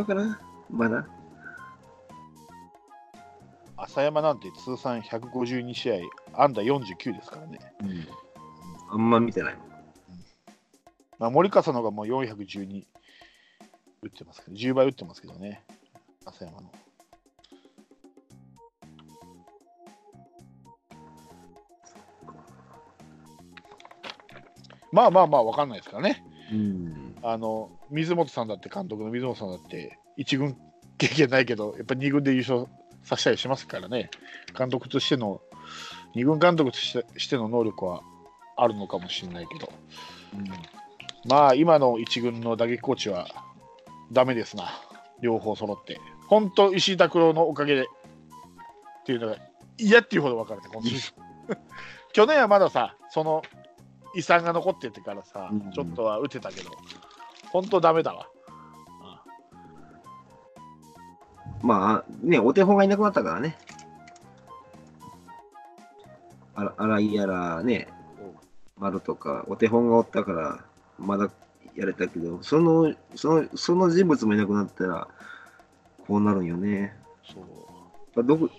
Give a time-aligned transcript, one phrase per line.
[0.00, 1.06] うかなまだ。
[3.76, 5.94] 浅山なんて通算152試合、
[6.34, 7.58] 安打49ですからね。
[7.80, 8.08] うん。
[8.90, 9.68] あんま見てないもん。
[11.18, 12.86] まあ、森笠のがもう412
[14.02, 15.64] 打ってますけど、10倍打ってますけどね、
[16.24, 16.70] 浅山の。
[24.90, 26.24] まあまあまあ、わかんないですからね。
[26.52, 27.07] うん。
[27.22, 30.56] あの水本さんだって、監督の水本さんだって、1軍
[30.98, 32.66] 経験ないけど、やっぱ2軍で優勝
[33.04, 34.10] させたりしますからね、
[34.56, 35.40] 監督としての、
[36.14, 38.02] 2軍監督としての能力は
[38.56, 39.72] あるのかもしれないけど、
[41.28, 43.28] まあ、今の1軍の打撃コーチは
[44.12, 44.70] ダメですな、
[45.20, 46.00] 両方揃って。
[46.28, 47.84] 本当、石井拓郎のおかげでっ
[49.06, 49.36] ていうのが
[49.78, 51.14] 嫌っていうほど分かるね、今シー
[51.48, 51.56] ズン。
[52.12, 53.42] 去年はまださ、その
[54.14, 55.70] 遺産が残っててからさ、うん。
[55.70, 56.70] ちょっとは打てたけど、
[57.50, 58.28] 本当ダメだわ。
[61.62, 63.56] まあ、ね、お手本がいなくなったからね。
[66.54, 67.88] あら荒井やらね、
[68.76, 70.64] 丸とか、お手本がおったから、
[70.98, 71.30] まだ
[71.74, 75.08] やれたけど、その、その、その人物もいなくなったら、
[76.06, 76.96] こうなるんよね。
[77.24, 77.44] そう
[78.16, 78.50] まあどこ、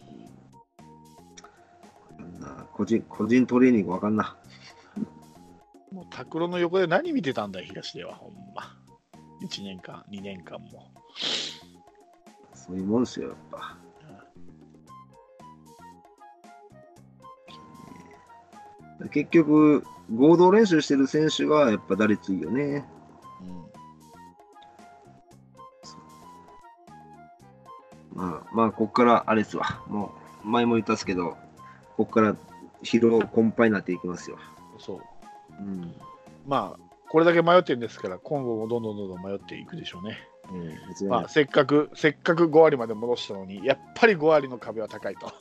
[2.18, 4.38] なんだ個人、個人トレーニングわかんな。
[5.92, 8.79] もう拓郎の横で何見てたんだよ、東では、ほんま。
[9.42, 10.92] 1年間、2年間も。
[12.54, 13.78] そういうもんですよ、やっぱ。
[19.12, 22.86] 結局、合同練習してる選手がやっぱ打率いいよね。
[28.12, 29.82] うん、まあ、まあ、こっからあれですわ。
[29.88, 31.38] もう、前も言ったっすけど、
[31.96, 32.36] こっから
[32.84, 34.38] 疲労困憊になっていきますよ。
[34.78, 35.02] そう。
[35.60, 35.94] うん。
[36.46, 40.20] まあ、これだけ迷ってるんですから、今後もどんどんどんどん迷っていくでしょうね。
[40.52, 45.32] うん、まあ、せっかく、せっかく5割まで戻したのに、やっぱり5割の壁は高いと。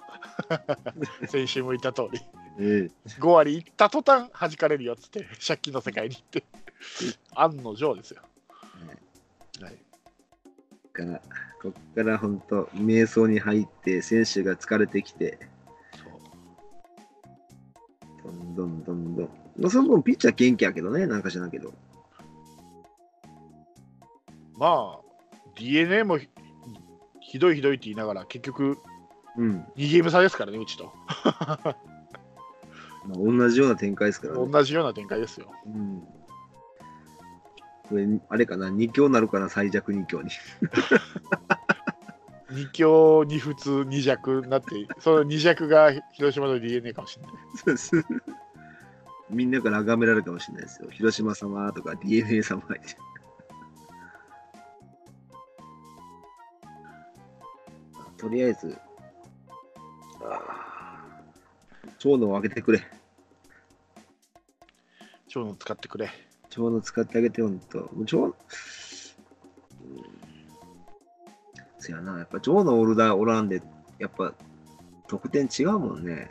[1.28, 2.20] 先週も言った通り、
[2.58, 6.44] え5割いった途端弾かれるよっつって、借金の世界に行って、
[7.34, 8.22] 案の定ですよ。
[9.60, 9.88] はい、え
[10.92, 11.22] から、
[11.62, 15.38] こっから本当、瞑想に入って、選手が疲れてきて、
[18.24, 19.47] どんどんどんどん。
[19.58, 21.72] まあその分、ピッチャー元気やけどね、なんか知らんけど。
[24.56, 25.00] まあ、
[25.56, 26.28] DNA もひ
[27.20, 28.78] ひどいひどいって言いながら、結局、
[29.36, 29.64] うん。
[29.76, 30.92] 2ゲーム差ですからね、うちと。
[33.04, 34.48] まあ、同じような展開ですからね。
[34.48, 35.52] 同じような展開ですよ。
[35.66, 36.02] うん。
[38.28, 40.30] あれかな、2強なるかな、最弱2強に。
[42.50, 47.32] 2強、2普通、2弱になって、その2弱が広島の DNA かもしれない。
[47.56, 47.92] そうです
[49.30, 50.88] みんなから崇められるかもしれないですよ。
[50.90, 52.62] 広島様とか DNA 様。
[58.16, 58.76] とりあえず、
[60.20, 62.82] あー長野を開けてくれ。
[65.28, 66.10] 長野使ってくれ。
[66.50, 67.78] 長野使ってあげて、ほんと。
[67.78, 68.34] もう長野、うん、
[71.78, 73.62] そやな、やっぱ長野おるだ、おらんで、
[73.98, 74.32] やっぱ
[75.06, 76.30] 得点違うもんね。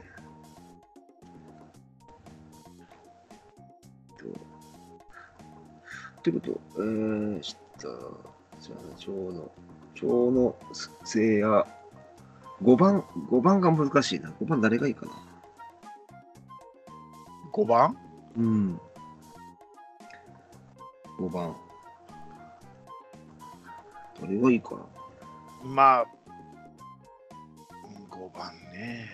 [6.30, 7.88] ってこと、えー、した、
[8.60, 9.52] じゃあ、長野、
[9.96, 10.56] 長野、
[11.06, 11.66] せいや、
[12.62, 14.30] 5番、5番が難しいな。
[14.42, 15.12] 5番誰がいいかな。
[17.54, 17.98] 5番？
[18.36, 18.80] うん。
[21.20, 21.56] 5番。
[24.22, 24.86] 誰がいいかな。
[25.64, 26.06] まあ、
[28.12, 29.10] 5番ね。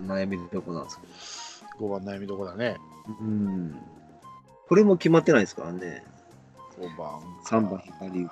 [0.00, 2.76] 悩みどこなんですけ5番悩みどこだね。
[3.08, 3.14] ど。
[3.20, 3.95] うん。
[4.68, 6.04] これも決まってないですからね。
[6.78, 7.20] 5番。
[7.44, 8.30] 3番左うん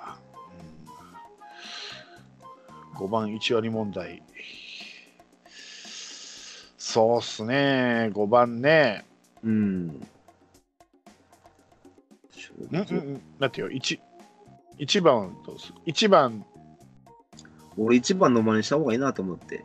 [2.95, 4.23] 5番1割問題。
[6.79, 8.11] そうっすね。
[8.13, 9.05] 5番ね。
[9.43, 9.53] うん。
[12.71, 13.23] うんうんうん。
[13.39, 13.99] だってよ、1、
[14.79, 16.45] 1番どうする ?1 番、
[17.77, 19.65] 俺1番の間にした方がいいなと思って。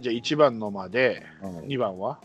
[0.00, 2.20] じゃあ1番のまで、2番は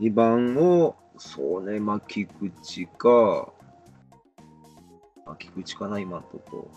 [0.00, 3.52] ？2番を、そうね、まあ、菊池か。
[5.24, 6.70] まあ、菊池かな、今のとこ。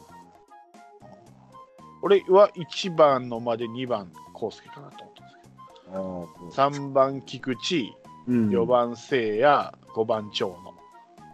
[2.02, 5.38] 俺は1番のまで2番、康介かなと思ったんです
[5.86, 6.30] けど。
[6.58, 7.94] ああ、3番、菊池、
[8.28, 8.50] うん。
[8.50, 10.58] 4番、聖也、5番、長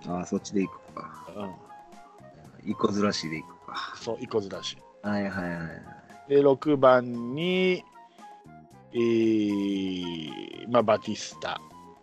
[0.07, 1.25] ああ、そっちでいくか。
[1.35, 1.43] 野。
[1.43, 1.51] うん。
[2.63, 3.93] 一個ずらしでいくか。
[3.95, 4.77] そう、一個ずらし。
[5.03, 5.63] はいはいは
[6.27, 6.29] い。
[6.29, 7.83] で、6番に、
[8.93, 11.59] えーまあ、バティスタ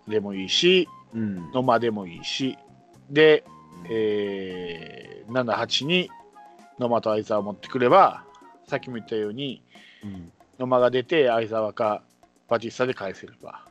[0.09, 1.51] でもいいし、うん。
[1.53, 2.59] 野間でもいいし、
[3.11, 3.45] で、
[3.91, 6.11] えー、7、8に
[6.79, 8.25] 野間と相沢持ってくれば、
[8.67, 9.63] さっきも言ったように、
[10.05, 10.33] うん。
[10.59, 12.03] 野間が出て、相沢か
[12.49, 13.67] バティスタで返せれば。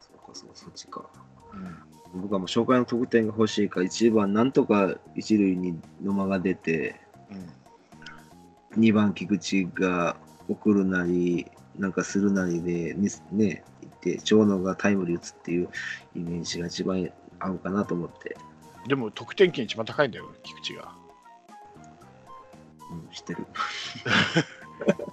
[0.00, 1.08] そうか、そう、そっちか。
[1.52, 6.98] うん僕はもう紹介の得点が欲しいから、1番なんとか一塁に野間が出て、
[7.30, 7.52] うん
[8.76, 10.16] 2番菊池が
[10.48, 11.46] 送るなり、
[11.78, 15.68] なんかするなりで、ね、ね行って、長野がタイムリー打つっていう
[16.14, 18.36] イメージが一番合うかなと思って、
[18.86, 20.92] でも得点圏一番高いんだよ、菊池が。
[22.90, 23.46] うん、知ってる。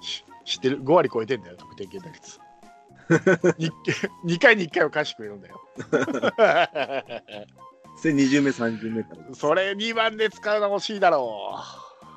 [0.44, 2.40] 知ってる ?5 割超えてんだよ、得点圏打率。
[4.24, 5.60] 2, 回に1回は返してくれるんだよ。
[7.98, 9.34] それ20目、30目から。
[9.34, 11.54] それ2番で使うの欲しいだろ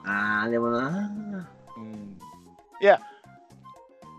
[0.06, 1.12] あー、でもな
[1.78, 1.80] う。
[1.80, 2.18] うん、
[2.82, 3.02] いや、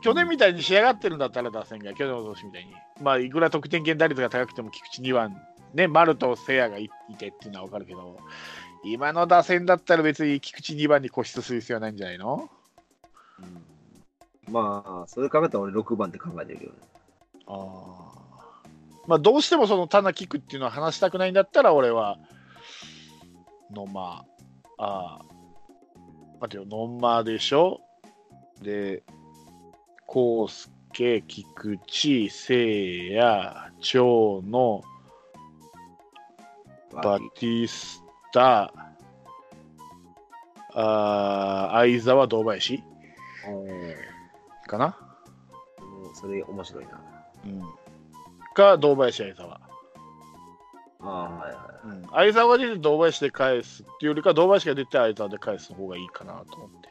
[0.03, 2.75] 去年みたいに仕上がってるんだったら打線が、去年の年みたいに。
[3.01, 5.37] まあ、いくら得点圏打率が高くても菊池2番、
[5.75, 8.19] ね、丸と聖也がいいてっていうのは分かるけど、
[8.85, 12.49] 今の打線だったら別に菊池2番に固執する必要はないんじゃないの？
[13.39, 14.53] うん。
[14.53, 16.79] まあ、それ考えたら俺6番って考えてるけどね。
[17.47, 18.11] あ
[19.07, 22.19] まあ、どうしてもその棚キックっていうのは話したくないんだったら、俺は、
[23.71, 24.25] 野間、
[24.79, 25.21] ああ、
[26.41, 27.81] 待てよ、野間でしょ？
[28.63, 29.03] で、
[30.13, 30.53] 康
[30.93, 34.83] 介、菊池、聖也、長野、
[37.01, 38.03] バティス
[38.33, 38.73] タ、
[40.75, 42.83] あー相沢、堂林
[44.67, 44.99] かな、
[45.79, 47.01] うんそれ面白いな。
[47.47, 47.63] うん、
[48.55, 49.61] か、堂林、相沢。
[51.03, 56.89] ああ、はいはうん、相沢が出て堂林で返すっていうよりか、堂林が出て相沢で返す方がいいかなと思って。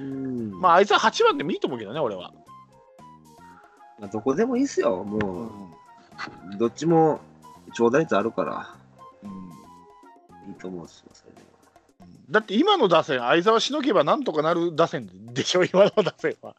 [0.00, 0.04] い。
[0.04, 0.60] うん。
[0.60, 2.32] まあ、相沢8番でもいいと思うけどね、俺は。
[4.00, 5.04] まあ、どこでもいいっすよ。
[5.04, 7.20] もうどっちも
[7.74, 8.74] 長打率あるから、
[9.22, 11.46] うんいいと思うんですよ、それでも。
[12.30, 16.56] だって今の打線、相沢しのげばなんとかなる打線でしょ、今の打線は。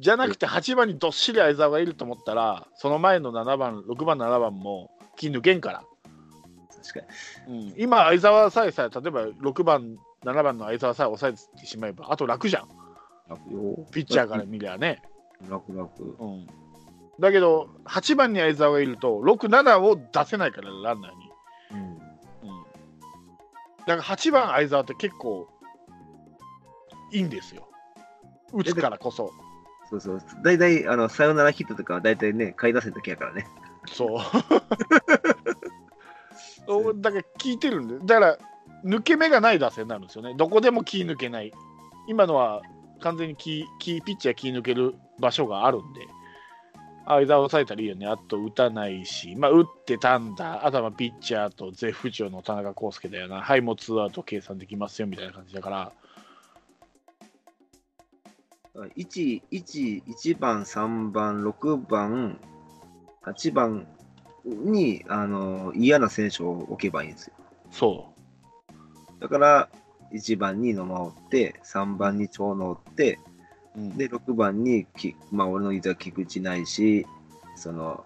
[0.00, 5.84] じゃなくて8番にどっしり相沢がいると思ったら、その前の7番、6番、7番も気抜けんから。
[6.82, 7.06] 確か
[7.48, 7.70] に。
[7.70, 12.68] うん、今、相沢さえさえ、例えば6番、7番の相沢さえ抑えてしまえば、あと楽じゃん、
[13.28, 13.86] 楽よ。
[13.92, 15.02] ピッチャーから見りゃね。
[15.48, 16.02] 楽楽。
[16.18, 16.46] うん、
[17.18, 21.30] だけど、8番に相沢がいると、6、7を出せないから、ランナーに。
[21.72, 21.80] うん。
[21.80, 21.98] うん、
[23.86, 25.48] だから8番相沢って結構
[27.12, 27.68] いいんですよ。
[28.52, 29.32] 打つからこそ。
[29.88, 30.20] そうそう。
[30.42, 33.46] 大体、あの、サヨナラヒットとかは大体ね、買い出せる時やからね。
[33.86, 34.18] そう。
[36.68, 38.38] おだから聞いてるんで、だから
[38.84, 40.34] 抜け目がない打線になるんですよね。
[40.36, 41.52] どこでも気抜けない。
[42.08, 42.62] 今のは
[43.00, 46.00] 完全に気気ピッチャー気抜ける場所があるんで、
[47.06, 48.06] 相沢を抑えたらいいよね。
[48.06, 50.66] あと打たないし、まあ、打ってたんだ。
[50.66, 53.40] あとはまあピッチャーと絶不調の田中康介だよな。
[53.40, 55.92] はい、もうツーアウト計算できますよみたいな感じだから。
[58.96, 62.38] 1、1、1番、3番、6番、
[63.24, 63.86] 8番
[64.44, 67.34] に、あの、嫌な選手を置けばいいんですよ。
[67.70, 68.12] そ
[69.20, 69.68] だから、
[70.16, 73.18] 1番に野間を追って、3番に長野を追って、
[73.76, 73.80] う。
[73.80, 77.06] うん、で、6番にき、まあ、俺の言いた菊池ないし、
[77.54, 78.04] その、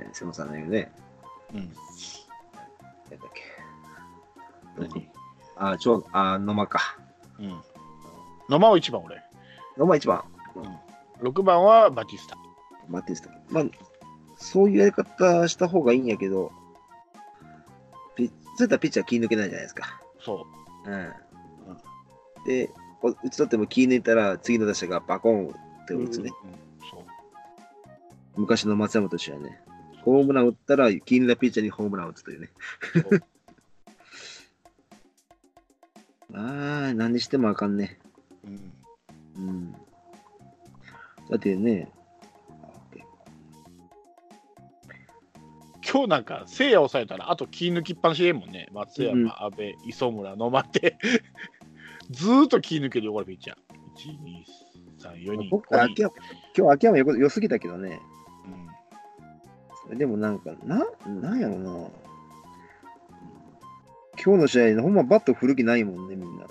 [0.00, 0.92] えー、瀬野さんの言うね、
[1.52, 3.42] うん、なんだっけ。
[4.78, 5.08] 何？
[5.56, 6.98] あ、ちょ、あ、野間か。
[7.38, 7.60] うん。
[8.48, 9.22] 野間を1番俺。
[9.76, 10.24] 野間1番。
[11.20, 12.36] 6番はバティスタ。
[12.88, 13.30] バティスタ。
[13.50, 13.64] まあ、
[14.36, 16.52] そういうやり方した方がいいんやけど、
[18.16, 20.00] ピそういったらピッチャー気抜けないじゃないですか。
[20.24, 20.46] そ
[20.86, 21.12] うん。
[22.46, 22.70] で、
[23.02, 26.04] お打ち取っても気抜いたら次の打者がバコンってう。
[26.04, 26.30] 打つね。
[26.44, 26.52] うん
[26.90, 27.04] そう
[28.36, 29.60] 昔の松山と一緒やね。
[30.02, 32.50] ホームラン打ったら気抜いたピッチャーにホームラン打つというね。
[36.34, 38.00] ああ、何してもあかんね。
[38.44, 38.72] うん
[39.36, 39.72] うん。
[41.30, 41.92] だってね、
[45.94, 48.66] 今日なんか、せいや抑えたら、あと気抜きっぱなしでもんね。
[48.72, 50.98] 松山、うん阿部、磯村、野間って、
[52.10, 53.58] ずーっと気抜けるよ、これ、ピッチャー。
[54.98, 55.48] 1、2、3、4人。
[55.50, 56.14] 僕5人秋山
[56.58, 58.00] 今日秋山よ良すぎたけどね。
[58.44, 58.68] うん
[59.84, 61.70] それでもなんか、な、なんやろな。
[64.20, 66.46] 今日の試合、ほんまバット振る気ないもんね、みんな。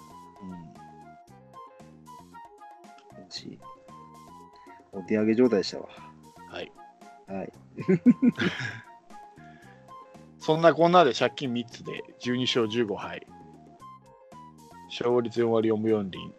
[3.28, 3.60] し
[4.94, 5.90] お手上げ状態でしたわ。
[6.38, 6.72] うんはい。
[7.28, 7.54] はい。
[10.46, 13.26] そんなこんなで借金3つで12勝15敗。
[14.90, 16.34] 勝率4割4分4厘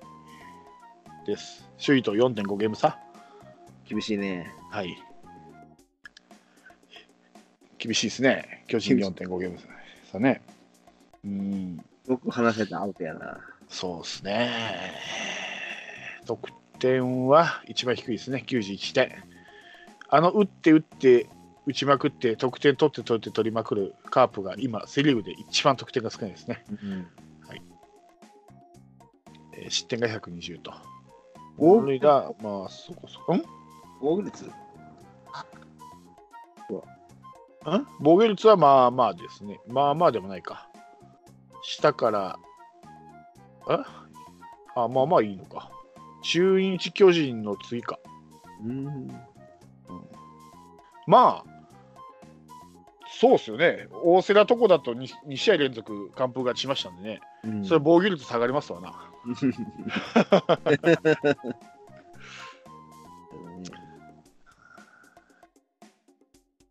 [1.27, 1.67] です。
[1.83, 2.99] 首位と4.5ゲーム差。
[3.89, 4.53] 厳しいね。
[4.71, 5.03] はい。
[7.79, 8.65] 厳しいですね。
[8.69, 9.59] 巨人4.5ゲーム
[10.13, 10.43] 差ね。
[11.25, 13.41] うん、僕話せたアウトやな。
[13.71, 14.51] そうですね。
[16.27, 19.25] 得点は一番低いですね、91点。
[20.11, 21.27] あの打って打って
[21.67, 26.65] 打ちまくって得点取って取って取りまくるカープが今、セ・リーグで一番得点が少ないですね。
[26.71, 27.07] うん。
[29.57, 30.75] えー失点が120と。
[31.57, 33.35] お本塁打、まあ、そこそこ。
[33.35, 33.39] ん？
[33.39, 33.45] ん
[34.01, 34.51] 防御率？
[38.01, 39.59] 防御率はまあまあですね。
[39.69, 40.69] まあまあでもないか。
[41.63, 42.39] 下から、
[43.71, 43.79] え？
[44.75, 45.71] あ、まあまあいいのか。
[46.23, 47.99] 中日巨人の次か。
[48.63, 49.09] うん。
[51.07, 51.54] まあ、
[53.19, 53.87] そうっすよね。
[54.03, 57.21] 大瀬良とこだと 2, 2試合連続完封勝ちしましたんでね。
[57.45, 58.93] うんそれ防御率下がりますわな。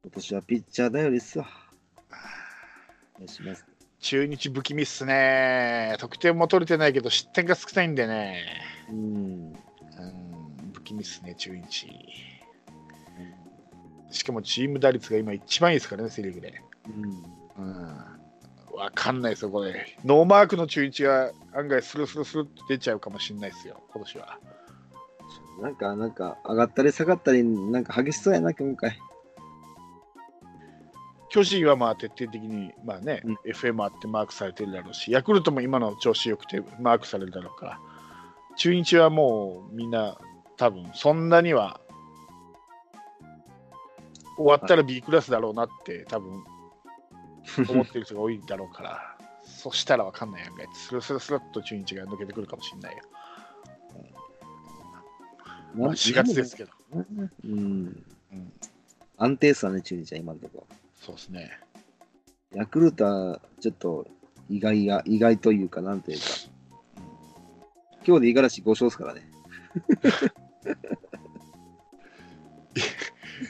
[0.03, 1.47] 今年はピッチャー頼りっすわ。
[3.99, 5.95] 中日不気味っすね。
[5.99, 8.43] 得点も取れてないけど失点が少ないんでね。
[8.89, 8.95] うん。
[8.97, 9.55] うん、
[10.73, 11.87] 不気味っすね、中日。
[14.13, 16.61] しかもチーム打率が今一番いいですからね、セ・リーグで。
[17.57, 17.65] うん。
[17.65, 18.13] うん。
[18.73, 19.97] わかんないですよ、これ。
[20.05, 24.39] ノーマークの中日が案外スルスルスルって出ちゃうかもしれないですよ、今年は。
[25.61, 28.97] なんか、なんか、上がったり下がったり、なんか激しそうやな、今回。
[31.29, 37.79] 巨人はまあ徹底的に、まあね、うん FM あってマークされてるだろうし、ヤクルトも今の調子よくてマークされるだろうから、
[38.55, 40.19] 中日はもうみんな
[40.57, 41.81] 多分そんなには
[44.37, 46.43] 終わったら B クラスだろうなって多分
[47.69, 50.67] 思ってる人が多いだろうから、 そしたらわかんないやんかい。
[50.73, 53.03] スルスルスルっと中日が抜けてくるかもしれないよ。
[55.75, 56.71] まあ、4月ですけど。
[56.93, 56.99] う
[57.47, 58.05] ん。
[58.31, 58.53] うん、
[59.17, 60.75] 安定っすわね、中日は今のところ。
[61.01, 61.59] そうですね。
[62.53, 64.07] ヤクルトはちょっと
[64.49, 66.25] 意外や、意外というか、なんというか。
[68.05, 69.29] 今日で五十嵐5勝ですからね。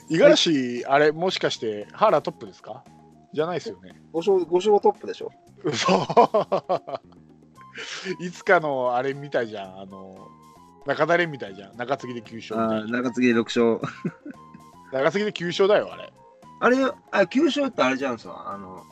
[0.10, 2.84] 五十嵐、あれ、もしかして、原トップですか？
[3.34, 3.96] じゃないですよね。
[4.14, 5.32] 5勝、5勝はトップでしょ。
[5.64, 5.92] 嘘
[8.20, 9.80] いつかのあれみたいじゃん。
[9.80, 10.28] あの、
[10.86, 11.78] 中田蓮みたいじゃん。
[11.78, 13.02] 中継ぎで9勝みたああ、いな。
[13.02, 13.94] 中継ぎで6勝。
[14.92, 16.14] 中継ぎで9勝だよ、あれ。
[16.60, 18.84] あれ、あ9勝ってあれじゃんさ、あの、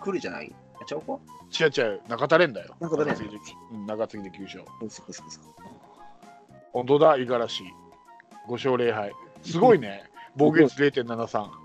[0.00, 0.54] 来るじゃない？
[0.80, 1.18] あちゃうか？
[1.58, 2.76] 違う違う、中田蓮だよ。
[2.80, 3.38] 中田蓮中継ぎで
[3.72, 4.64] うん中継ぎで9勝。
[4.80, 5.44] そうそうそうそう。
[6.72, 7.64] 本当だ、五十嵐。
[8.48, 9.12] 5勝0敗。
[9.42, 10.04] すごいね。
[10.36, 11.64] 防御率0.73。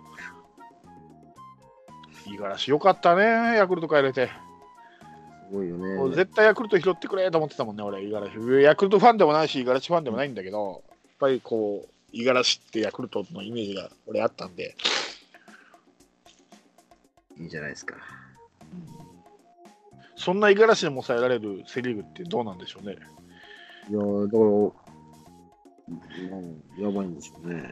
[2.30, 4.28] 五十嵐よかったね、ヤクルト帰れて。
[4.28, 6.16] すごいよね。
[6.16, 8.64] 絶対ヤクルト拾ってくれと思ってたもんね、俺、五十嵐。
[8.64, 14.76] ヤクルトファンでもないし、五十嵐ファンでもないんだけど、やっぱりこう、五十嵐ってヤクルトのイメージが俺あったんで、
[17.40, 17.96] いいじゃないですか。
[20.16, 22.98] そんな五十嵐でも抑えられるセ・リーグってどうなんでしょうね。
[23.90, 24.72] いやーだから、うん、
[26.78, 27.70] やばいんでしょうね。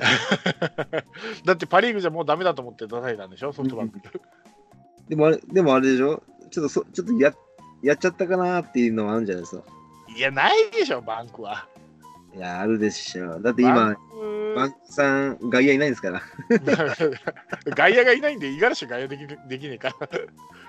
[1.45, 3.99] だってパ・リーグじゃもうダメだと思って出されたんでしょ、ソフトバンク。
[5.09, 6.23] でもあれ、でもあれでしょ？
[6.51, 7.33] ちょっとそ、ちょっとや
[7.83, 9.63] やっちゃったかなっていうのはあるんじゃないですか？
[10.15, 11.67] いや、ないでしょ、バンクは。
[12.35, 13.39] いや、あるでしょ。
[13.41, 13.95] だってバ今
[14.55, 16.21] バンクさん、外野いないんですから。
[17.75, 19.95] 外野がいないんで、五十嵐外野できるできねえから。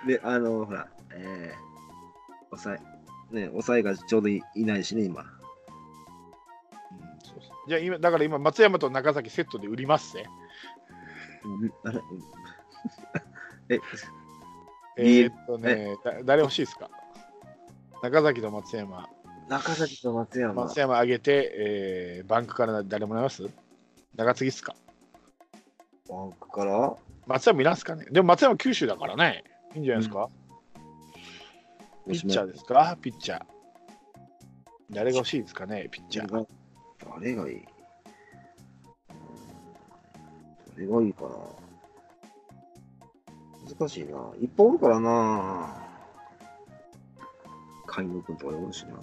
[0.06, 2.76] で、あの、ほら、えー、抑
[3.32, 5.24] え、ね、抑えがちょうどいいないしね、今。
[7.68, 10.24] じゃあ今、だから今、松山と中崎セットで売りますね。
[13.68, 13.78] え、
[14.96, 16.90] えーっとね、だ誰欲しいですか？
[18.02, 19.08] 中崎と松山。
[19.48, 20.54] 中崎と松山。
[20.64, 23.48] 松山上げて、えーバンクから誰もらいます？
[24.16, 24.74] 中継ぎっすか？
[26.08, 26.96] バンクから？
[27.26, 28.06] 松山いらんすかね？
[28.10, 29.44] でも松山九州だからね。
[29.74, 30.28] いいんじゃないですか、
[32.06, 32.96] ピッチャーですか？
[33.00, 33.42] ピッチャー。
[34.90, 35.88] 誰が欲しいですかね？
[35.90, 36.46] ピッチャー。
[37.20, 37.64] 誰がいい
[40.76, 41.28] 誰がいいかな
[43.78, 44.16] 難しいな。
[44.40, 45.76] いっぱいおるからな。
[47.86, 48.94] 海野君とかでおるしな。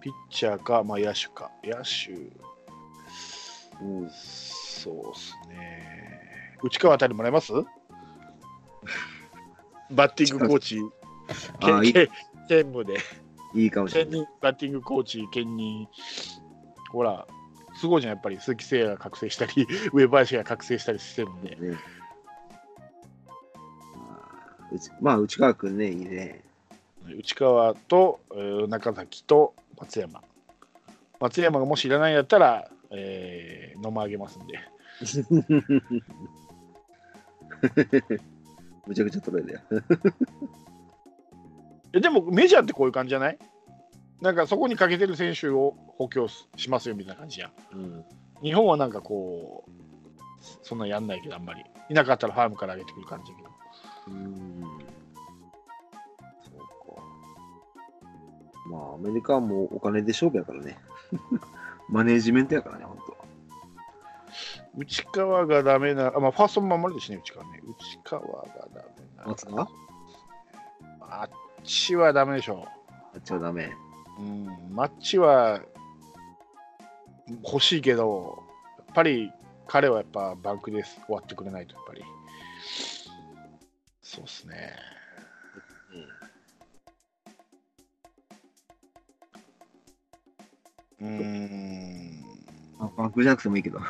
[0.00, 1.50] ピッチャーか、まあ野手か。
[1.62, 2.12] 野手、
[3.84, 4.10] うん。
[4.10, 6.56] そうっすね。
[6.62, 7.52] 内川あたりもらえます？
[9.90, 10.80] バッティングコーチ、
[11.60, 12.08] あいい兼
[12.48, 12.96] 兼務で。
[13.56, 14.28] いいかもしれない。
[14.40, 15.88] バッティングコーチ兼任
[16.92, 17.26] ほら
[17.76, 21.78] すごいじゃんやっぱり鈴木誠也が覚醒したり 上林が覚醒したりしてるんでね。
[25.00, 26.42] まあ内川君ね、いいね。
[27.06, 30.22] 内川と、えー中崎と松山
[31.20, 34.58] 松山がもしいらないんだったら、えー、飲まあげますんで
[38.86, 39.62] むちゃくちゃトレードや。
[41.92, 43.38] えでもメジャーってこういう感じじゃない？
[44.20, 47.52] なんかそこにかけてる選手を補強しますよみたいな感じやん。
[47.72, 48.04] うん。
[48.42, 49.70] 日本はなんかこう、
[50.62, 51.64] そんなやんないけど、あんまり。
[51.88, 53.48] いなかったらファームから上げてくる感じだけど。
[54.08, 54.62] うん。
[56.44, 56.58] そう
[56.96, 57.02] か。
[58.70, 60.78] まあ、アメリカはもうお金で勝負やからね。
[61.88, 63.16] マネージメントやからね、ほんと。
[64.76, 67.60] 内川がダメな、あまあ、ファーストも守るしね、内川ね。
[67.64, 69.24] 内川がダメな。
[69.26, 69.68] 松田？
[71.66, 72.64] あっちはダメでしょ
[73.12, 73.72] あっちはダメ。
[74.20, 74.22] う。
[74.22, 75.60] うん、マッチは
[77.42, 78.38] 欲しいけど、
[78.78, 79.32] やっぱり
[79.66, 82.04] 彼はやっぱバンクで終わってくれないと、やっぱり。
[84.00, 84.76] そうっすね。
[91.00, 92.24] うーん。
[92.78, 93.80] あバンクじゃなくてもいいけど。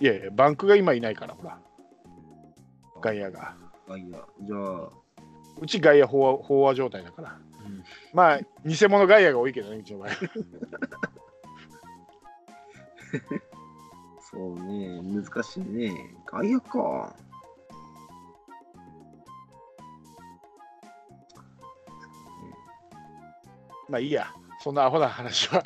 [0.00, 1.58] いやいや、バンクが今いないから、ほら。
[3.02, 3.54] 外野が。
[3.92, 4.88] あ、いや、じゃあ、
[5.60, 7.38] うち外野飽和飽和状態だから。
[7.64, 10.10] うんまあ、偽物外野が多いけどね、うちの場合。
[14.18, 15.92] そうね、難しいね。
[16.26, 17.14] 外野か。
[23.88, 24.26] まあいいや、
[24.60, 25.62] そんなアホな話は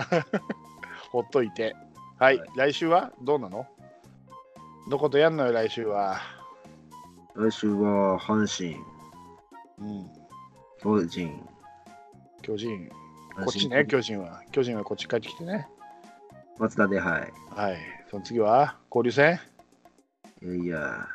[1.13, 1.77] ほっといて。
[2.19, 3.67] はい、はい来週はどうなの？
[4.91, 6.17] どことやんのよ、来週は。
[7.37, 8.81] 来週は阪神、
[9.79, 10.11] うん、
[10.81, 11.39] 巨人、
[12.41, 12.89] 巨人。
[13.37, 14.41] こっちね、巨人は。
[14.53, 15.69] 巨人はこっち帰ってきてね。
[16.59, 17.33] 松田で、はい。
[17.55, 17.77] はい。
[18.11, 19.39] その次は交流戦？
[20.43, 21.07] いやいや、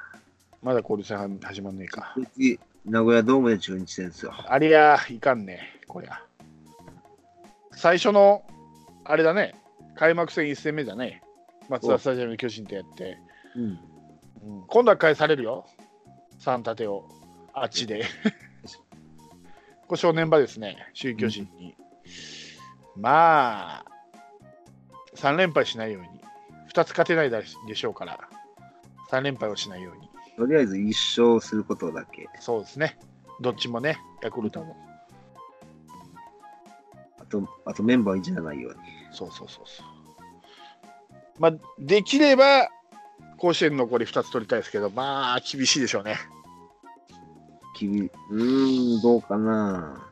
[0.62, 2.16] まだ交流戦は始まんねえか。
[2.36, 4.32] 次、名古屋ドームで中日戦ですよ。
[4.48, 6.24] ありゃ、いかんね、こりゃ。
[7.72, 8.44] 最初の、
[9.06, 9.56] あれだね、
[9.96, 11.24] 開幕戦1戦目だね。
[11.68, 13.18] 松田スタジアムで巨人とやって。
[13.56, 13.64] うん。
[13.64, 13.80] うん
[14.68, 15.66] 今度は返されるよ、
[16.42, 17.08] 3立てを、
[17.54, 18.04] あっちで。
[19.88, 21.76] これ正念場ですね、首位巨人に。
[22.96, 23.86] まあ、
[25.16, 26.10] 3連敗しないように、
[26.74, 28.20] 2つ勝てないでしょうから、
[29.10, 32.28] 3連敗をしないように、とりあえず一勝することだけ。
[32.40, 32.98] そうですね、
[33.40, 34.76] どっちもね、ヤクルトも、
[37.20, 38.80] あと、あとメンバーいじらないように。
[39.12, 39.86] そうそうそうそう。
[41.40, 42.68] まあ、できれば、
[43.42, 46.16] 甲子園残り2つ取りたいですけど、まあ、厳しいでしょうね。
[47.76, 50.08] きびうーん、どうかな。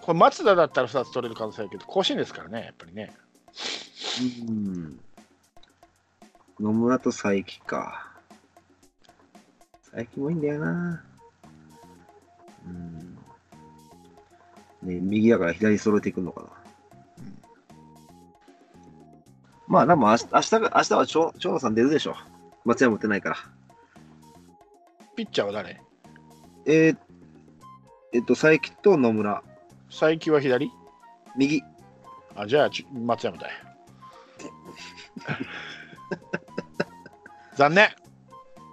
[0.00, 3.12] これ松田だったら2つ取れる可能性あるけど、甲子園ですからね、やっぱりね。
[4.46, 5.00] うん。
[6.60, 8.12] 野村と佐伯か。
[9.90, 11.04] 佐伯もいいんだよな。
[12.68, 13.16] うん。
[14.84, 16.57] ね右だから左揃えていくのかな。
[19.68, 22.16] まあ、でも明日明日が明日は長長野さん出るでしょ。
[22.64, 23.36] 松山打ってないから。
[25.14, 25.82] ピッチャーは誰？
[26.64, 26.96] えー、
[28.14, 29.42] えっと、佐伯と野村。
[29.90, 30.72] 佐伯は左？
[31.36, 31.62] 右。
[32.34, 33.52] あ、じゃあち松山だよ。
[37.56, 37.90] 残念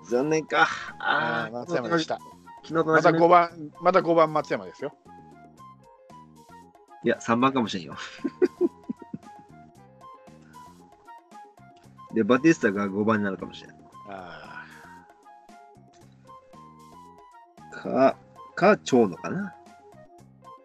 [0.10, 0.68] 残念か。
[1.00, 2.20] ああ、あー松山でした。
[2.64, 3.50] 昨日と同またじね5番、
[3.82, 4.96] また5番松山ですよ。
[7.04, 7.96] いや、3番かもしれんよ。
[12.16, 13.72] で、バティスタが5番になるかもしれん。
[14.10, 14.64] あ
[17.72, 18.18] か、
[18.56, 19.54] か、長野かな。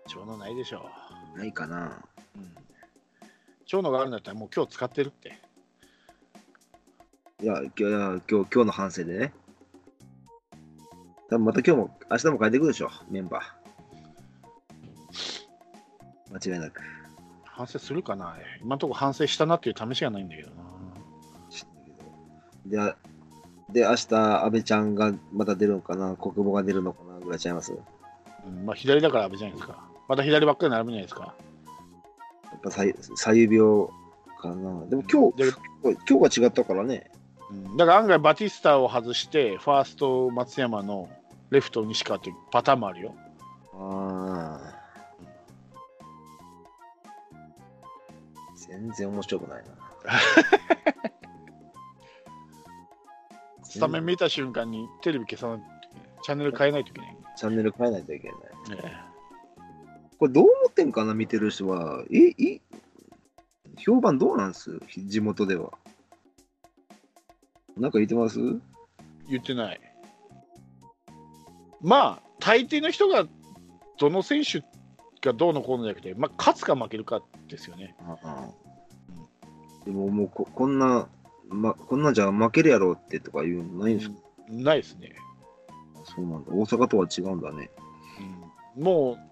[0.06, 0.88] ー長野ないでしょ
[1.36, 2.04] ないかな。
[2.36, 2.38] う。
[2.38, 2.54] うん、
[3.66, 5.40] 長野があるんだったらもう今日使ってるって。
[7.42, 9.32] いや、今日、今日、の反省でね。
[11.30, 13.60] 多分また今日も、明日も変えていくでしょ、メンバー。
[16.32, 16.80] 間違いなく。
[17.44, 20.69] 反省するかな今のところ反省したなっていう試しがないんだけどな。
[22.70, 22.78] で、
[23.72, 27.72] で、明日、安倍ちゃんがまた出るのかな、国母が出るのかな、ぐらいちゃいます？
[27.72, 27.78] や
[28.46, 29.84] うん、まあ左だから阿部じゃないですか。
[30.08, 31.34] また左ばっかり並ぶんじゃないですか。
[32.56, 33.86] っぱ左左右病
[34.38, 34.86] かな。
[34.86, 35.52] でも今日、で
[36.08, 37.10] 今日が違ったからね。
[37.50, 41.08] うん、だから案外バティスタを外して、ファースト松山の
[41.50, 43.14] レフト西川っていうパターンもあるよ。
[43.74, 44.80] ああ。
[48.56, 49.70] 全然面白くないな。
[53.70, 55.66] スタメン見た瞬間にテレビ消さない
[56.22, 57.16] チャンネル変えないといけない。
[57.36, 58.82] チャンネル変えないといけない。
[58.82, 58.94] ね
[60.18, 62.04] これどう思ってんかな、見てる人は。
[62.12, 62.60] え、い
[63.78, 64.80] 評判どうなんす？
[65.06, 65.72] 地元では。
[67.78, 68.38] なんか言ってます？
[69.30, 69.80] 言ってない。
[71.80, 73.26] まあ、大抵の人が
[73.98, 74.62] どの選手
[75.22, 77.94] がどうのこうのじゃなくて、まあ、勝つか負けるかですよね。
[78.02, 78.48] ああ
[79.86, 81.08] でももうここんな、
[81.50, 84.16] ま、こんなんじゃ負けるやろってとかいうのないんですか、
[84.48, 85.12] ないですね。
[86.04, 86.52] そうなんだ。
[86.52, 87.70] 大阪とは違うんだね。
[88.76, 88.82] うん。
[88.82, 89.30] もう、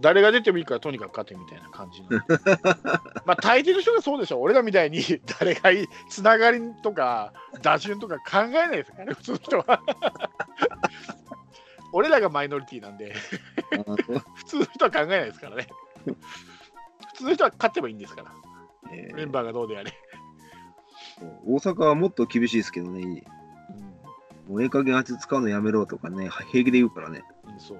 [0.00, 2.02] 誰が出てもいいからとにかく勝てみたいな感じ
[3.26, 4.40] まあ大抵の人がそうでしょ。
[4.40, 5.02] 俺らみたいに
[5.38, 9.82] 誰がいいつながりとか打順とか考えないですからね普通の人は。
[11.92, 13.14] 俺らがマイノリティなんで。
[14.34, 15.66] 普通の人は考えないですからね。
[16.04, 16.14] 普
[17.14, 18.32] 通の人は勝てばいいんですから。
[18.92, 19.14] えー。
[19.14, 19.92] メンバーがどうであれ、
[21.46, 23.02] 大阪はもっと厳しいですけどね。
[23.02, 23.40] うん
[24.50, 27.22] もうええ加減あいつ使うのやめろとかね、平気で言うからね。
[27.58, 27.78] そう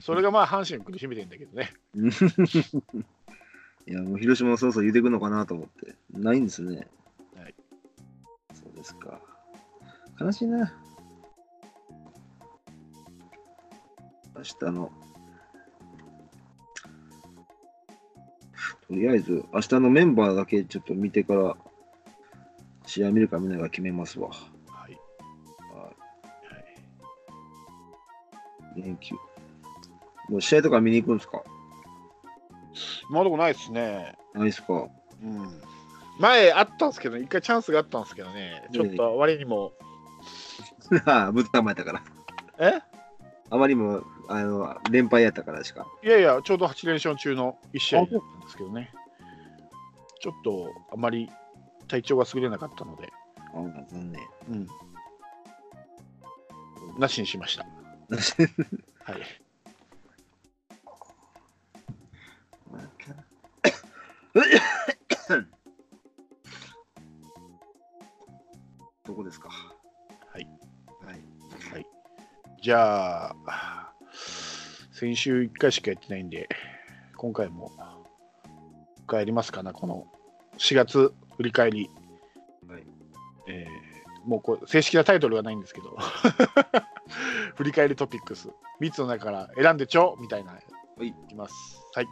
[0.00, 1.72] それがまあ阪神を苦しめてんだけどね
[3.86, 5.94] いや、もう広島もそろそろ言うてくのかなと思って。
[6.12, 6.88] ないんですね。
[7.36, 7.54] はい。
[8.54, 9.20] そうですか。
[10.20, 10.72] 悲しいな。
[14.36, 14.92] 明日の。
[18.88, 21.56] とりあえず、明日のメンバーだけちょっと見てから、
[22.94, 24.28] 試合見るか見ないか決めますわ。
[24.28, 24.96] はい、
[25.74, 25.90] はは
[28.76, 29.16] い、い連休。
[30.28, 31.42] もう試合とか見に行くんですか？
[33.10, 34.14] 今のとこないですね。
[34.32, 34.86] ないですか？
[35.24, 35.60] うん。
[36.20, 39.72] 前あったんですけど、一回チャンスがあったんですけどね、ちょっと割にも、
[41.04, 42.02] ああ、ぶったまやったから。
[42.60, 42.80] え？
[43.50, 45.84] あまりにもあの連敗やったからしか。
[46.04, 48.92] いやいや、ちょうど8連勝中の1試合だったんですけどね、
[50.20, 51.28] ちょっとあまり
[51.88, 53.12] 体調が優れなかったので、
[53.54, 54.20] ああ、残念。
[54.50, 54.68] うん、
[56.98, 57.64] なしにしました。
[57.64, 57.68] は
[59.16, 59.20] い、
[69.04, 69.48] どこですか？
[69.48, 70.48] はい。
[71.04, 71.22] はい。
[71.72, 71.86] はい、
[72.62, 73.92] じゃあ、
[74.92, 76.48] 先週1回しかやってないんで、
[77.16, 77.72] 今回も
[79.08, 80.06] 帰りますかな、この
[80.58, 81.90] 4月振り返り。
[82.68, 82.84] はい。
[83.48, 83.94] えー
[84.24, 85.98] もうこう正式なタイトルはないんですけど。
[87.56, 88.48] 振り返りトピックス。
[88.80, 90.52] 3つの中から選んでちょみたいな。
[90.52, 90.58] は
[91.04, 91.08] い。
[91.08, 91.54] いきます。
[91.94, 92.06] はい。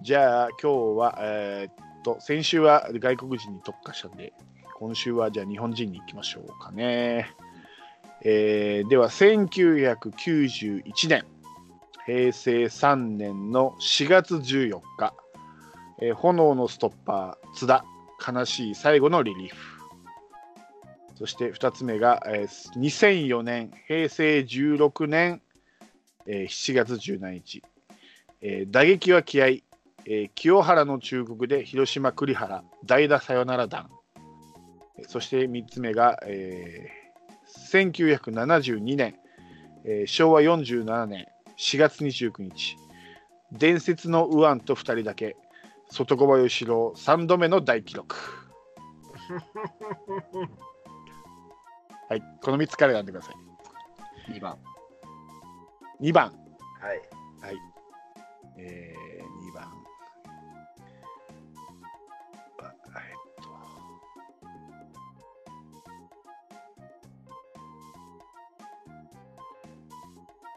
[0.00, 4.32] じゃあ今日はえーっと先週は外国人に特化したんで
[4.76, 7.34] 今週はじゃあ日本人に行きましょうかね。
[8.22, 11.26] えーでは1991年
[12.06, 15.14] 平成3年の4月14日、
[16.00, 17.84] えー炎のストッパー津田。
[18.26, 19.78] 悲しい最後のリリーフ。
[21.14, 25.40] そして2つ目が、えー2004年、平成16年、
[26.26, 27.62] えー7月17日、
[28.40, 33.88] えー打撃は気合、えー清原の忠告で広島栗原、代打サヨナラ弾。
[35.06, 39.14] そして3つ目が、えー1972年、
[39.84, 42.76] えー昭和47年4月29日、
[43.52, 45.36] 伝説の右腕と2人だけ、
[45.90, 48.16] 外小林郎3度目の大記録。
[52.08, 53.34] はい、この3つから選んでください。
[54.32, 54.58] 2番。
[56.00, 57.02] 2番、はい。
[58.58, 59.72] えー、2番。
[62.60, 63.50] えっと。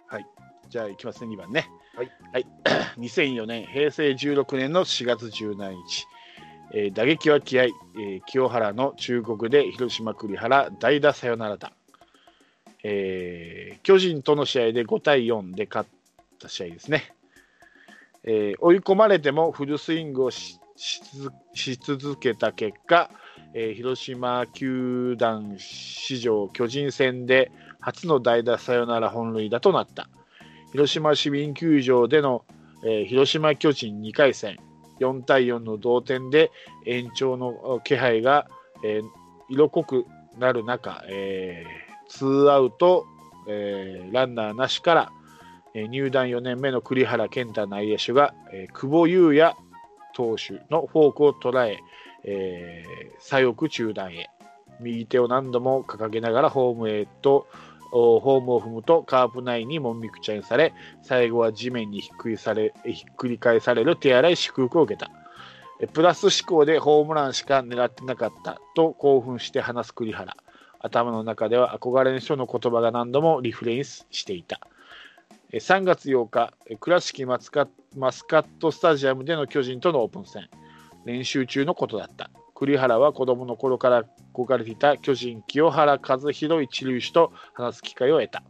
[0.07, 0.25] はい、
[0.69, 1.69] じゃあいきますね、2番ね。
[1.95, 2.11] はい。
[2.33, 2.45] はい、
[2.99, 6.07] 2004年、平成16年の4月17日。
[6.73, 11.71] えー打撃は気合、えー清原の忠告で広島栗原代打サヨナラ弾、
[12.83, 15.89] えー巨人との試合で5対4で勝っ
[16.39, 17.13] た試合ですね、
[18.23, 23.11] えー追い込まれてもフルスイングをしし続し続けた結果、
[23.53, 27.51] えー広島球団史上巨人戦で
[27.81, 30.07] 初の代打サヨナラ本塁打となった
[30.71, 32.45] 広島市民球場での、
[32.83, 34.57] えー広島巨人2回戦。
[34.99, 36.51] 4対4の同点で
[36.85, 38.47] 延長の気配が、
[38.83, 39.03] えー
[39.49, 40.05] 色濃く
[40.39, 43.05] なる中、えーツーアウト、
[43.49, 45.11] えーランナーなしから、
[45.73, 49.55] えー入団4年目の栗原健太内野手が、えー久保優也
[50.15, 51.79] 投手のフォークを捉え
[52.23, 54.29] えー左翼中段へ。
[54.79, 57.47] 右手を何度も掲げながらホームへと
[57.91, 65.11] ホームを踏むとカープ内にもみくちゃにされ最後は地面にひっくりされひっくり返される手荒い祝福を受けた。
[65.93, 70.35] プラス思考でホームランしか狙ってなかったと興奮して話す栗原。
[70.79, 74.59] 頭の中では憧れの人の言葉が何度もリフレインしていた。
[75.53, 80.49] 3月8日倉敷マスカマスカットスタジアムでの巨人とのオープン戦。
[81.05, 82.29] 練習中のことだった。
[82.53, 88.43] 栗原は子供の頃から憧れていた巨人清原和弘一塁手と話す機会を得た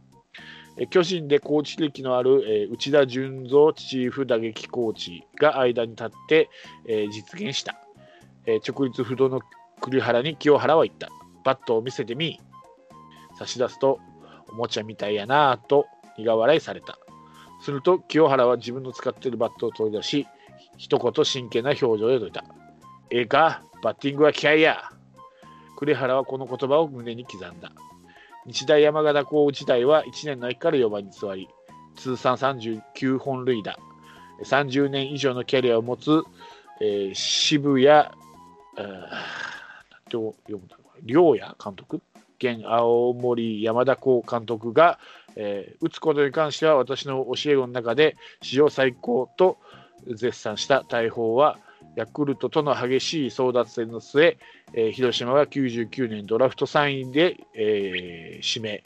[0.90, 6.48] 巨人でコーチ歴のあるえ内田純三チーフ打撃コーチが間に立って
[6.86, 7.78] え実現した
[8.46, 9.40] えー直立不動の
[9.82, 11.08] 栗原に清原は言った。
[11.44, 12.40] バットを見せてみ。
[13.36, 13.98] 差し出すと、
[14.50, 16.98] おもちゃみたいやなぁと苦笑いされた。
[17.60, 20.26] すると清原は自分の使っているバットを取り出し、
[20.78, 22.44] 一言真剣な表情で説いた。
[23.10, 24.90] ええか、バッティングは気合いや。
[25.82, 27.72] 栗原はこの言葉を胸に刻んだ。
[28.46, 31.48] 日大山形高校時代は1年の秋から4番に座り、
[31.96, 33.76] 通算39本塁打、
[34.44, 36.22] 30年以上のキャリアを持つ、
[36.80, 39.00] えー渋谷、えー、なん
[40.04, 42.00] て読むんだろう良也監督？
[42.38, 45.00] 現青森山田高監督が、
[45.34, 49.58] えー打つことに関しては私の教え子の中で史上最高と
[50.06, 51.58] 絶賛した大砲は
[51.96, 54.38] ヤクルトとの激しい争奪戦の末、
[54.74, 58.82] えー広島が99年ドラフト3位で、えー指名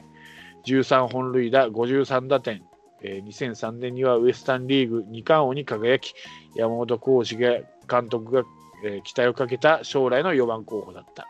[0.66, 2.62] 13本塁打53打点、
[3.03, 6.14] えー2003年にはウエスタンリーグ2冠王に輝き
[6.57, 7.51] 山本浩二が
[7.88, 8.42] 監督が、
[8.85, 11.29] えー期待をかけた将来の4番候補だった、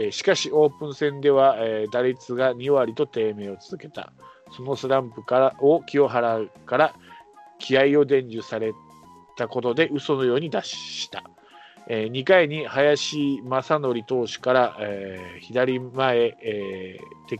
[0.00, 4.12] えーしかしオープン戦では、えー打率が2割と低迷を続けた。
[4.56, 6.94] そのスランプからを清原から
[7.58, 8.72] 気合を伝授され
[9.36, 11.24] たことで嘘のように脱した、
[11.88, 17.38] え2回に林正則投手から、えー左前、えー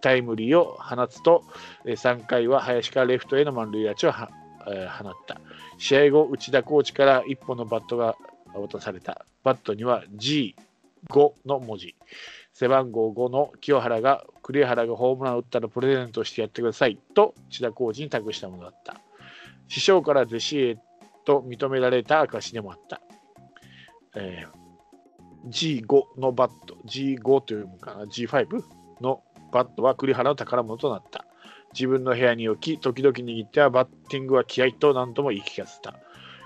[0.00, 1.44] タイムリーを放つと、
[1.84, 4.12] えー3回は林からレフトへの満塁打ちを、
[4.68, 5.40] えー放った。
[5.78, 8.16] 試合後内田コーチから一本のバットが
[8.54, 9.24] 渡された。
[9.44, 10.54] バットには G5
[11.46, 11.94] の文字。
[12.52, 19.00] 背番号5の清原が栗原がホームランを打ったらプレゼントしてやってくださいと内田コーチに託したものだった。
[19.68, 20.78] 師匠から弟子へ
[21.24, 23.00] と認められた証でもあった、
[24.16, 24.62] えー
[25.48, 26.76] G5 のバット。
[26.86, 28.04] G5 というのかな。
[28.04, 28.62] G5
[29.00, 31.26] のバットは栗原の宝物となった。
[31.72, 35.94] 自分の部屋に置き時々握ってはバッティングは気合と何とも言い聞かせた。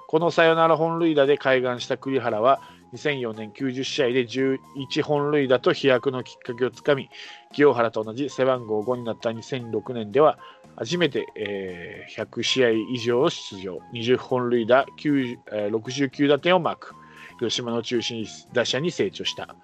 [0.08, 2.60] このサヨナラ本塁打で開眼した栗原は
[2.94, 7.08] 2004年90試合で11本塁打と飛躍のきっかけをつかみ
[7.52, 10.38] 清原と同じ背番号5になった2006年では
[10.76, 13.78] 初めて、えー100試合以上出場。
[13.92, 15.40] 20本塁打えー
[15.74, 16.94] 69打点をマーク。
[17.38, 19.54] 広島の中心打者に成長した、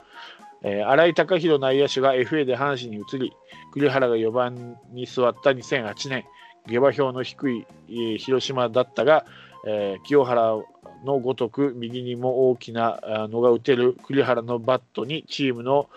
[0.62, 3.33] えー新井貴弘内野手が FA で阪神に移り
[3.72, 6.25] 栗原が4番に座った2008年。
[6.66, 9.27] 下馬評の低い、えー広島だったが、
[9.66, 10.57] えー清原
[11.05, 15.90] のごとく右にも大きなあのが打てる栗原のバットにチームの、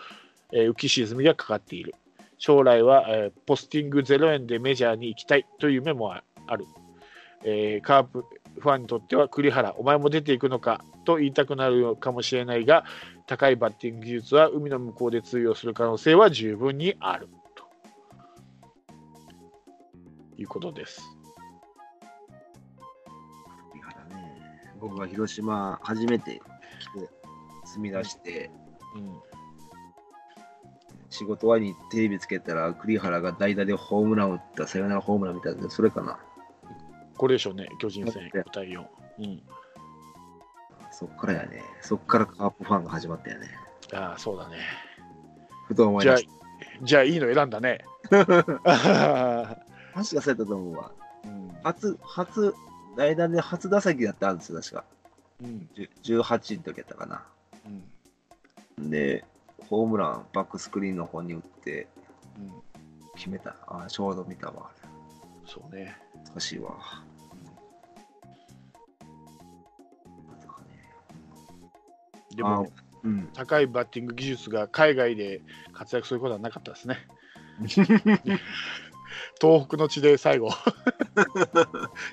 [0.51, 1.95] 浮き沈みがかかっている。
[2.37, 6.65] 将来は、えーポスティング0円でメジャーに行きたいという夢もあある、
[7.43, 8.25] えーカープ
[8.59, 12.85] ファンにとっては栗原お前も出ていくのかと言いたくなるかもしれないが
[13.27, 17.27] 高いバッティング技術は海の向こうで通用する可能性は十分にある。
[17.55, 17.63] と
[20.37, 21.01] いうことです。
[23.71, 24.31] 栗原ね
[24.79, 26.41] 僕が広島初めて
[26.79, 27.09] 来て
[27.65, 28.51] 住み出して、
[28.95, 29.34] うん
[31.15, 36.19] 仕事終わりにテレビつけたら栗原が代打でホームランを打ったサヨナラホームランみたいなそれかな。
[37.17, 38.85] これでしょうね、巨人戦だっ5対4。
[39.19, 39.41] うん、
[40.91, 41.63] そっからやね。
[41.81, 43.49] そっからカープファンが始まったよね。
[43.93, 44.57] ああ、そうだね。
[45.67, 46.29] ふと思いじゃあ出し、
[46.83, 47.85] じゃあいいの選んだね。
[48.09, 50.91] た 確かそうやったと思うわ。
[51.23, 51.49] うん。
[51.63, 52.53] 初初
[52.97, 54.83] 代打で初打席だったんですよ確か。
[55.41, 55.69] うん。
[55.75, 55.89] 10
[56.21, 57.23] 18の時やったかな。
[58.77, 58.89] うん。
[58.89, 59.23] で
[59.69, 61.87] ホームランバックスクリーンの方に打って
[62.37, 62.51] うん
[63.15, 64.69] 決めたあちょうど見たわ
[65.45, 65.95] そうね。
[66.33, 66.75] 難しいわ
[72.35, 72.71] なんでも、
[73.03, 75.41] うん高いバッティング技術が海外で
[75.73, 76.97] 活躍することはなかったですね。
[79.39, 80.49] 東北の地で最後、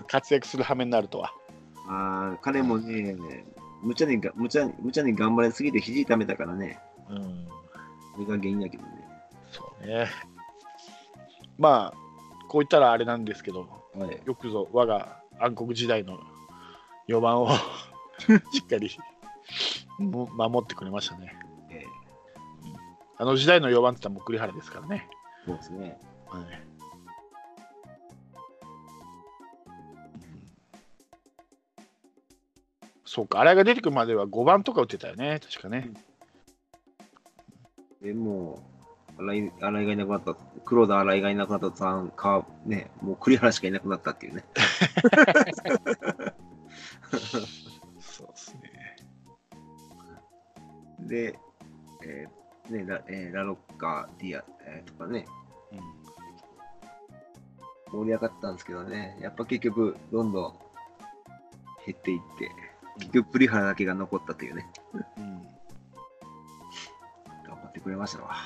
[0.07, 1.33] 活躍する羽目になるとは。
[1.89, 3.17] あー彼もね、
[3.83, 6.79] 無茶にが無茶に無茶に頑張りすぎて肘痛めたからね、
[7.13, 7.49] うん、
[8.15, 8.91] それが原因やけどね。
[9.51, 10.09] そうね。
[11.59, 11.97] まあ、
[12.49, 16.21] こう言ったらあれなんですけど、はい、よくぞ我が暗黒時代の
[17.09, 17.49] 4番を
[18.53, 18.91] しっかり
[19.99, 21.35] も守ってくれましたね。
[21.71, 21.85] え
[23.19, 25.09] あの時代の4番って言ったらもう栗原ですからね。
[25.47, 26.01] ーそうですね。
[26.27, 26.73] はい
[33.05, 35.91] そうか、あれが出てくるまでは5番とか打ってたよね、確かね。
[38.03, 38.63] でも
[39.19, 40.35] う、新井新井がいなくなった、
[40.65, 44.45] 黒田新井がいなくなった途端か、ね、もう栗原しかいなくなったっていうね。
[48.01, 48.97] そうですね。
[51.01, 51.39] で、
[52.05, 55.27] えーねラえーラロッカー、ディア、えーとかね、
[57.93, 60.55] 盛り上がったんですけどね、やっぱ結局、どんどん
[61.85, 62.51] 減っていって、
[62.99, 64.67] 結局、栗原だけが残ったというね。
[65.19, 65.42] うん、
[67.83, 68.37] くれましたわ。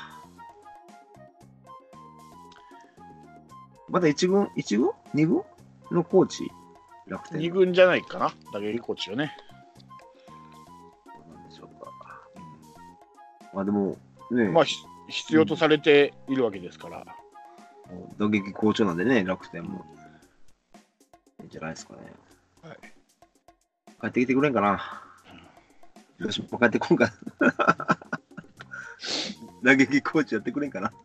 [3.88, 5.42] まだ1軍、1軍 ?2 軍？
[5.90, 6.50] のコーチ、
[7.06, 9.36] 楽天2軍じゃないかな、打撃コーチよね。
[11.30, 12.20] なんでしょうか。
[13.54, 13.96] まあでも、
[14.30, 14.76] ね、まあ、ひ
[15.08, 17.06] 必要とされているわけですから、
[18.18, 19.84] 打撃好調なんでね、楽天も。
[21.40, 22.00] いいんじゃないですかね。
[22.62, 22.78] はい
[23.98, 25.02] 帰ってきてくれんかな。
[26.18, 27.95] よし、もう帰ってこんかな。
[29.66, 30.92] 打撃コーチやってくれんかな。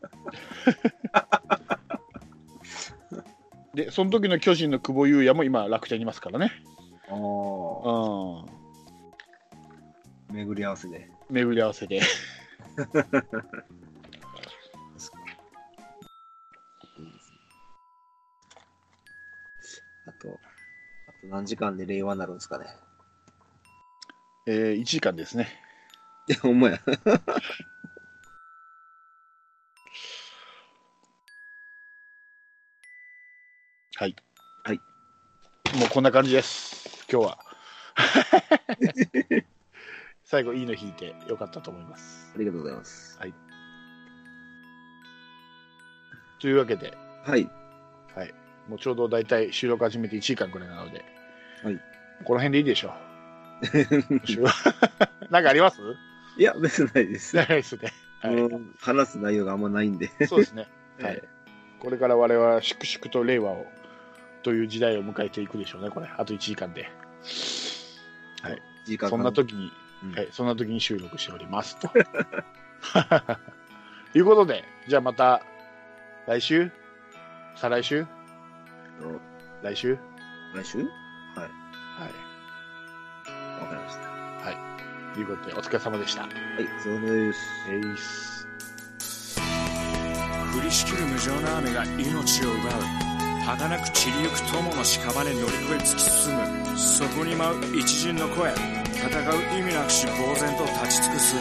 [3.74, 6.52] で、その時の巨人の久保優也も今、楽天にいますからね。
[7.10, 7.16] ああ、
[10.30, 11.10] うん、巡り合わせで。
[11.32, 12.02] 巡り合わせで。
[20.06, 20.40] あと、
[21.08, 22.68] あと何時間で令和になるんですかね。
[24.46, 25.48] えー、1時間ですね。
[26.28, 26.80] いや、ほんまや。
[35.80, 37.38] もうこんな感じです、今日は。
[40.26, 42.32] 最後、いいの引いてよかったと思います。
[42.36, 43.20] ありがとうございます。
[46.40, 47.50] というわけで、はい。
[48.16, 48.34] はい、
[48.68, 51.06] もうちょうど大体収録始めて1時間くらいなので、
[51.64, 51.80] はい、
[52.26, 52.94] この辺でいいでしょう。
[55.32, 55.80] なんかあります？
[56.38, 57.36] いや、別にないです。
[57.36, 57.94] ないですね。
[58.22, 58.36] はい
[58.80, 60.10] 話す内容があんまないんで。
[60.28, 60.68] そうですね。
[61.00, 61.22] ははいい。
[61.80, 63.66] これから我々は粛々と令和を
[64.44, 66.08] という時代を迎えていくでしょうね、これ。
[66.18, 66.90] あと1時間で。
[68.86, 69.72] 時間そんな時に、
[70.04, 71.90] うんはい、そんな時に収録しておりますと。
[74.18, 75.42] いうことで、じゃあまた
[76.28, 76.72] 来週？
[77.56, 78.06] 再来週？
[79.62, 79.98] 来週？
[80.56, 80.80] 来週？
[80.80, 80.88] はい。
[81.38, 81.44] は
[83.62, 84.04] わかりました。
[84.52, 84.58] い。
[85.14, 86.22] ということで、お疲れ様でした。
[86.24, 86.32] はい、
[86.84, 87.40] そうです。
[87.70, 88.48] えいっす。
[90.58, 92.70] 降りしきる無情な雨が命を奪
[93.08, 93.11] う
[93.58, 98.50] 儚く散りゆく友の屍乗り越え突き進むそこに舞う一陣の声
[98.96, 101.36] 戦う意味なくし呆然と立ち尽くす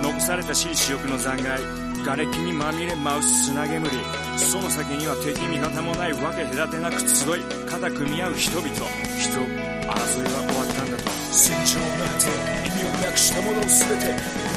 [0.00, 1.64] 残されたしい死翼の残骸
[2.04, 3.90] 瓦礫にまみれ舞う砂煙
[4.36, 12.30] その先には敵味方もないわけ隔てなく集い肩組み合う人々人争いは終わったんだと戦場の果て
[12.62, 14.47] 意味をなくしたものを全て。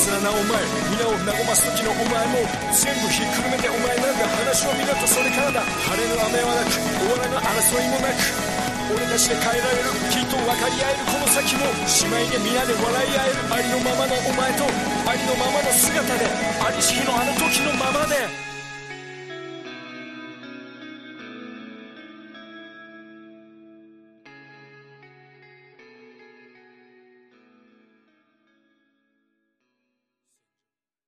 [0.00, 0.56] スラなお前
[0.96, 2.40] 皆を和ます時のお前も
[2.72, 5.60] 全部ひっくるめてお前なんだ話を見ろとそれからだ。
[5.60, 8.16] 晴れの雨はなく終わらぬ争いもなく。
[8.96, 14.64] 俺たちで変えられるきっと分かり合えるこの先も姉妹で皆で笑い合えるありのままのお前と
[15.04, 16.24] ありのままの姿で
[16.64, 18.39] ありし日のあの時のままで。